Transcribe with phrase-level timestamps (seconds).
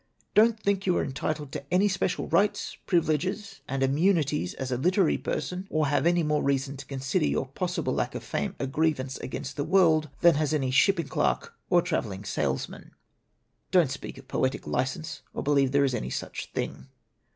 [0.33, 5.19] "Don't think you are entitled to any special rights, privileges, and immunities as a literary
[5.19, 9.19] person, or have any more reason to consider your possible lack of fame a grievance
[9.19, 12.95] against the world than has any shipping clerk or traveling salesman.
[13.69, 16.87] "Don't speak of poetic license or believe that there is any such thing.